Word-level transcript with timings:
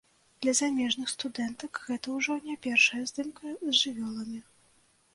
Для 0.45 0.53
замежных 0.59 1.11
студэнтак 1.15 1.73
гэта 1.87 2.15
ўжо 2.17 2.39
не 2.49 2.57
першая 2.67 3.05
здымка 3.13 3.57
з 3.67 3.79
жывёламі. 3.85 4.45